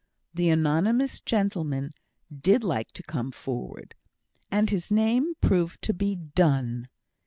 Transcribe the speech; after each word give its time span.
The 0.33 0.49
anonymous 0.49 1.19
gentleman 1.19 1.91
did 2.35 2.63
like 2.63 2.91
to 2.93 3.03
come 3.03 3.29
forward, 3.31 3.93
and 4.49 4.67
his 4.67 4.89
name 4.89 5.35
proved 5.41 5.79
to 5.83 5.93
be 5.93 6.15
Donne. 6.15 6.87